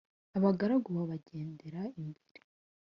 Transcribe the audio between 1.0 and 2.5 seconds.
bagendera imbere.